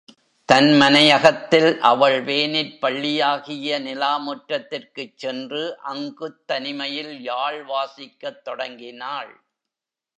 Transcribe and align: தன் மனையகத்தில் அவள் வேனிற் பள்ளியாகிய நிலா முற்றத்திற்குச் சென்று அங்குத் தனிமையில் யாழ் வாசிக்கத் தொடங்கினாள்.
தன் 0.45 0.69
மனையகத்தில் 0.81 1.79
அவள் 1.79 2.21
வேனிற் 2.21 2.79
பள்ளியாகிய 2.79 3.79
நிலா 3.79 4.27
முற்றத்திற்குச் 4.27 5.13
சென்று 5.15 5.77
அங்குத் 5.83 6.47
தனிமையில் 6.47 7.21
யாழ் 7.21 7.65
வாசிக்கத் 7.65 8.41
தொடங்கினாள். 8.41 9.31